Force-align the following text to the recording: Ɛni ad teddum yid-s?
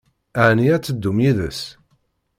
Ɛni 0.47 0.67
ad 0.75 0.83
teddum 0.83 1.17
yid-s? 1.23 1.61